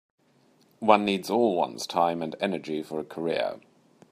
One 0.79 1.05
needs 1.05 1.29
all 1.29 1.55
one's 1.55 1.85
time 1.85 2.23
and 2.23 2.35
energy 2.39 2.81
for 2.81 2.99
a 3.01 3.05
career. 3.05 3.59